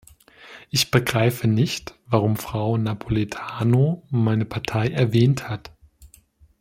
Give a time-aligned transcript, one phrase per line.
[0.71, 5.71] Ich begreife nicht, warum Frau Napoletano meine Partei erwähnt hat.